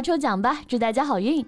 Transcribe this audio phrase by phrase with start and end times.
[0.00, 1.44] 抽奖吧，祝大家好运！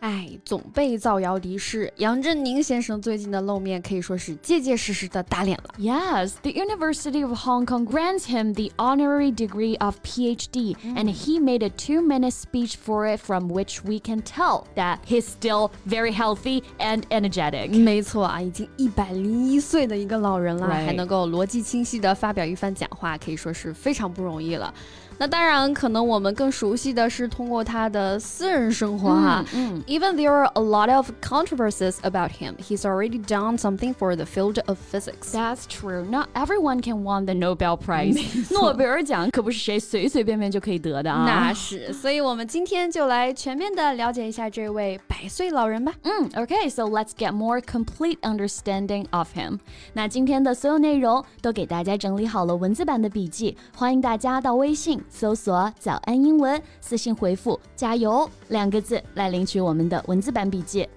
[0.00, 1.92] 哎，总被造谣离世。
[1.96, 5.74] 杨振宁先生最近的露面可以说是结结实实的打脸了。
[5.76, 11.64] Yes, the University of Hong Kong grants him the honorary degree of PhD, and he made
[11.64, 16.62] a two-minute speech for it, from which we can tell that he's still very healthy
[16.78, 17.76] and energetic.
[17.76, 24.72] 没错啊，已经一百零一岁的一个老人了，还能够逻辑清晰的发表一番讲话，可以说是非常不容易了。
[25.18, 29.44] 那当然，可能我们更熟悉的是通过他的私人生活哈。
[29.52, 34.60] 嗯，Even there are a lot of controversies about him, he's already done something for the field
[34.66, 35.32] of physics.
[35.32, 36.04] That's true.
[36.08, 38.16] Not everyone can win the Nobel Prize.
[38.52, 41.24] 诺贝尔奖可不是谁随随便便就可以得的啊。
[41.26, 45.92] 那是，所以我们今天就来全面的了解一下这位百岁老人吧。
[46.04, 49.58] 嗯，OK，so let's get more complete understanding of him.
[49.92, 55.02] 那今天的所有内容都给大家整理好了文字版的笔记，欢迎大家到微信。
[55.08, 60.88] 搜索“早安英文”，私信回复“加油”两个字来领取我们的文字版笔记。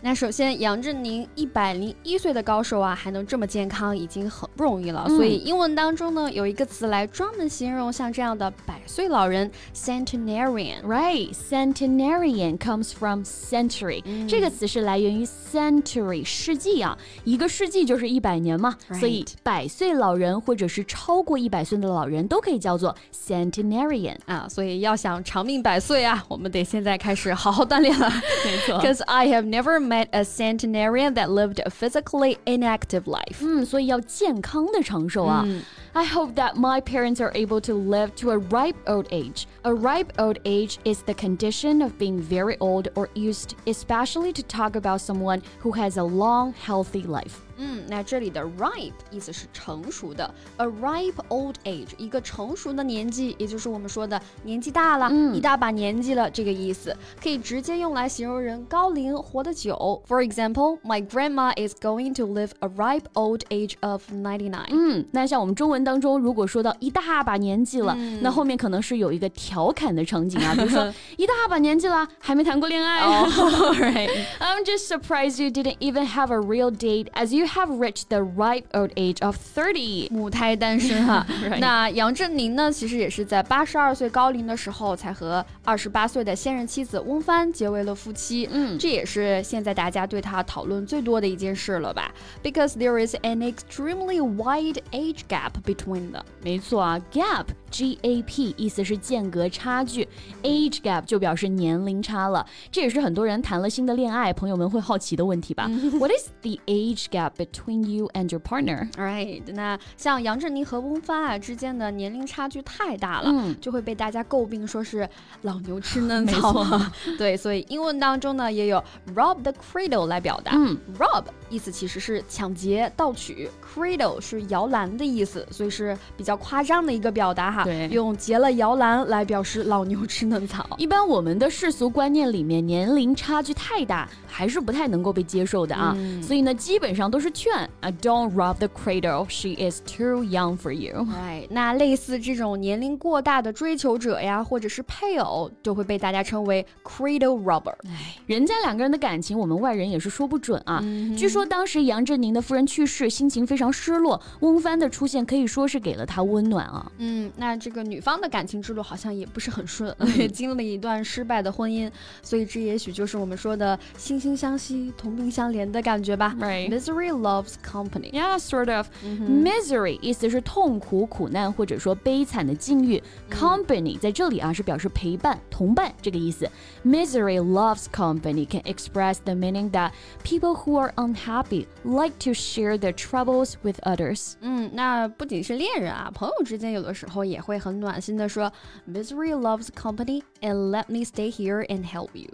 [0.00, 5.08] 那首先，杨振宁一百零一岁的高寿啊，还能这么健康，已经很不容易了。
[5.08, 10.82] 所以英文当中呢，有一个词来专门形容像这样的百岁老人，centenarian。
[10.82, 24.46] Right，centenarian comes from century，这个词是来源于 century 世纪啊，一个世纪就是一百年嘛，所以百岁老人或者是超过一百岁的老人都可以叫做 centenarian 啊。
[24.48, 28.08] 所以要想长命百岁啊，我们得现在开始好好锻炼了。
[28.46, 33.41] 没错， Because I have never met a centenarian that lived a physically inactive life.
[33.41, 35.43] 嗯，所以要健康的长寿啊。
[35.45, 35.61] 嗯
[35.95, 39.45] I hope that my parents are able to live to a ripe old age.
[39.61, 44.41] A ripe old age is the condition of being very old or used especially to
[44.41, 47.41] talk about someone who has a long, healthy life.
[47.57, 60.01] 嗯，那这里的 ripe 意思是成熟的，a ripe old age 一个成熟的年纪，也就是我们说的年纪大了，嗯、一大把年纪了这个意思，可以直接用来形容人高龄活得久。
[60.07, 64.69] For example, my grandma is going to live a ripe old age of ninety nine。
[64.71, 73.03] 嗯，那像我们中文当中，如果说到一大把年纪了，嗯、那后面可能是有一个调侃的场景啊，比如说 一大把年纪了还没谈过恋爱。
[73.03, 74.09] Oh, right.
[74.39, 78.22] I'm just surprised you didn't even have a real date as you have reached the
[78.22, 81.26] ripe old age of thirty，母胎单身哈。
[81.58, 88.48] 那杨振宁呢，其实也是在八十二岁高龄的时候，才和二十八岁的现任妻子翁帆结为了夫妻。
[88.50, 96.22] 嗯，这也是现在大家对他讨论最多的一件事了吧？Because there is an extremely wide age gap between them。
[96.42, 97.46] 没错啊，gap。
[97.70, 100.06] G A P 意思是间隔差距
[100.42, 102.44] ，age gap 就表示年龄差了。
[102.70, 105.68] 这也是很多人谈了新的恋爱，朋友们会好奇的问题吧？
[105.98, 108.90] What is the age gap between you and your partner?
[108.92, 115.08] Right，那像杨振宁和翁帆啊之间的年龄差距太大了，嗯、就会被大家诟病说是
[115.42, 116.64] 老牛吃嫩草。
[117.18, 118.82] 对，所以英文当中呢也有
[119.14, 120.52] rob the cradle 来表达。
[120.54, 127.57] 嗯，rob 意思其实是抢劫、盗取，cradle 是摇篮的意思，所以是比较夸张的一个表达哈。
[127.64, 130.68] 对，用结了摇篮来表示老牛吃嫩草。
[130.78, 135.94] 一般我们的世俗观念里面，年龄差距太大还是不太能够被接受的啊。
[135.96, 139.26] 嗯、所以呢，基本上都是劝啊，Don't rob the cradle.
[139.28, 141.06] She is too young for you.
[141.06, 141.46] Right.
[141.50, 147.74] 那类似这种年龄过大的追求者呀，或者是配偶，就会被大家称为 cradle robber。
[147.86, 150.80] 哎，人家两个人的感情，我们外人也是说不准啊。
[150.82, 156.90] 嗯、据说当时杨振宁的夫人去世，心情非常失落，翁帆的出现可以说是给了他温暖啊。
[156.98, 157.47] 嗯，那。
[157.48, 161.90] 那这个女方的感情之路好像也不是很顺，也经历了一段失败的婚姻，
[162.22, 166.36] 所以这也许就是我们说的惺惺相惜、同病相怜的感觉吧。
[166.38, 166.68] Right.
[166.68, 168.10] Misery loves company.
[168.10, 168.88] Yeah, sort of.
[169.02, 173.02] Misery 意思是痛苦、苦难或者说悲惨的境遇。
[173.30, 176.46] Company 在这里啊是表示陪伴、同伴这个意思。
[176.84, 179.92] Misery loves company can express the meaning that
[180.22, 184.34] people who are unhappy like to share their troubles with others.
[184.42, 187.37] 嗯，那不仅是恋人啊，朋友之间有的时候也。
[187.37, 188.49] 也会很暖心的说，
[188.89, 192.29] Misery loves company and let me stay here and help you。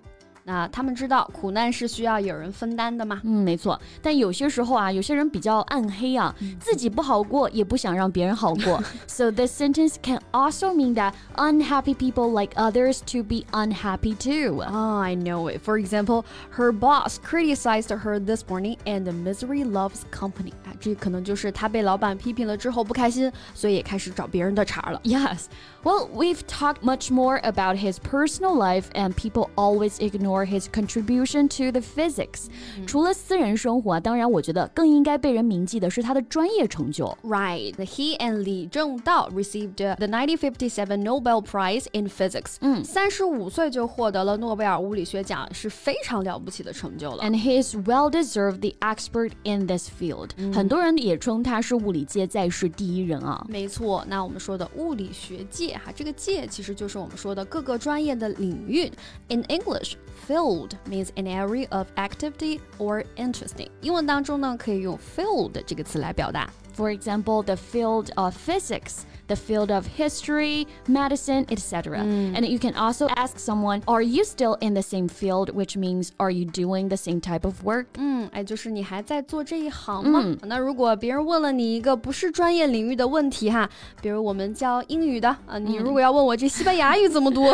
[0.45, 3.21] 那他们知道苦难是需要有人分担的吗？
[3.23, 3.79] 嗯，没错。
[4.01, 8.81] 但有些时候啊，有些人比较暗黑啊，自己不好过，也不想让别人好过。
[9.05, 14.63] so this sentence can also mean that unhappy people like others to be unhappy too.
[14.63, 15.59] Oh, I know it.
[15.61, 16.23] For example,
[16.55, 20.53] her boss criticized her this morning, and misery loves company.
[20.65, 24.99] 啊，这可能就是她被老板批评了之后不开心，所以也开始找别人的茬了。
[25.03, 25.43] Yes.
[25.83, 31.47] Well, we've talked much more about his personal life, and people always ignore his contribution
[31.47, 32.47] to the physics.
[32.87, 37.17] 除了私人生活，当然，我觉得更应该被人铭记的是他的专业成就。
[37.23, 42.55] Right, he and Li Zhengdao received the 1957 Nobel Prize in Physics.
[42.61, 47.23] 嗯，三十五岁就获得了诺贝尔物理学奖，是非常了不起的成就了。
[47.23, 50.29] And he is well deserved the expert in this field.
[50.53, 53.45] 很多人也称他是物理界在世第一人啊。
[53.49, 58.91] 没错，那我们说的物理学界哈，这个界其实就是我们说的各个专业的领域。
[59.29, 59.93] In English,
[60.27, 63.69] field means an area of activity or interesting。
[63.81, 66.49] 英文当中呢，可以用 field 这个词来表达。
[66.75, 71.99] For example, the field of physics the field of history, medicine, etc.
[71.99, 72.35] Mm.
[72.35, 75.51] And you can also ask someone, Are you still in the same field?
[75.51, 77.93] Which means, Are you doing the same type of work?
[78.23, 80.21] 嗯，哎，就是你还在做这一行吗？
[80.23, 83.69] 嗯、那如果别人问了你一个不是专业领域的问题哈，
[84.01, 87.45] 比如我们教英语的啊，你如果要问我这西班牙语怎么读，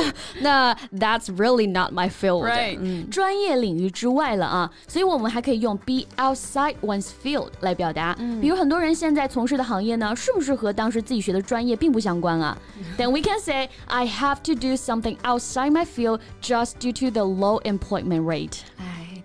[0.41, 8.15] 那 That's really not my field。Right，嗯，专业领域之外了啊，所以我们还可以用 be outside one's field 来表达。
[8.39, 12.55] 比如很多人现在从事的行业呢，是不是和当时自己学的专业并不相关啊？
[12.97, 17.23] Then we can say I have to do something outside my field just due to the
[17.23, 18.59] low employment rate.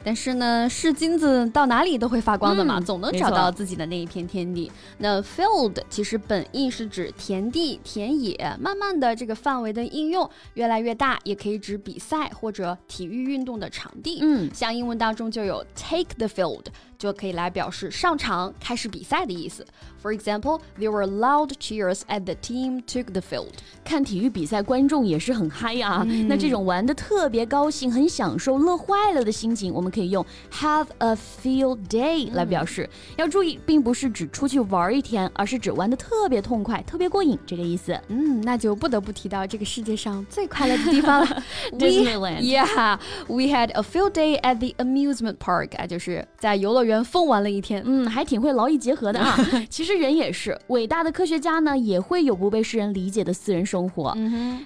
[0.04, 4.72] 但是呢，是金子到哪里都会发光的嘛，总能找到自己的那一片天地。
[4.98, 14.20] 那 field 其实本意是指田地、田野，慢慢的这个范围的应用越来越大，也可以指比赛或者体育运动的场地。
[14.22, 16.66] 嗯，像英文当中就有 take the field。
[16.98, 19.66] 就可以来表示上场开始比赛的意思。
[20.02, 23.54] For example, there were loud cheers as the team took the field.
[23.84, 26.06] 看体育比赛，观众也是很嗨呀、啊。
[26.08, 32.88] 嗯、那这种玩的特别高兴、很享受、乐坏了的心情，我们可以用 have a field day 来表示。
[32.92, 38.00] 嗯、要注意，并不是指出去玩一天，而是指玩的特别痛快、特别过瘾这个意思。
[38.10, 41.44] 嗯，那就不得不提到这个世界上最快乐的地方了
[41.74, 42.42] Disneyland.
[42.42, 45.76] Yeah, we had a field day at the amusement park.
[45.78, 49.38] 啊，就是在游乐园疯玩了一天，嗯，还挺会劳逸结合的啊。
[49.70, 54.16] 其实人也是，伟大的科学家呢，也会有不被世人理解的私人生活。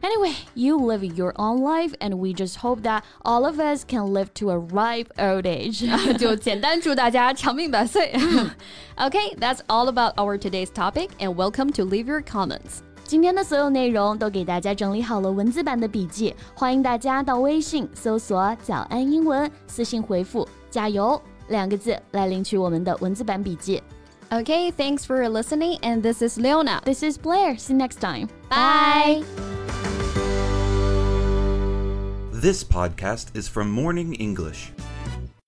[0.01, 4.13] Anyway, you live your own life, and we just hope that all of us can
[4.13, 5.87] live to a ripe old age.
[6.17, 8.13] 就简单祝大家长命百岁。
[8.97, 12.79] Okay, that's all about our today's topic, and welcome to leave your comments.
[13.05, 21.19] 今天的所有内容都给大家整理好了文字版的笔记，欢迎大家到微信搜索“早安英文”，私信回复“加油”。
[21.48, 23.82] 两个字来领取我们的文字版笔记。
[24.30, 26.80] Okay, thanks for listening, and this is Leona.
[26.84, 27.56] This is Blair.
[27.56, 28.28] See you next time.
[28.48, 29.22] Bye.
[32.32, 34.72] This podcast is from Morning English.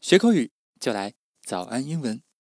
[0.01, 2.27] 学口语就来早安英文。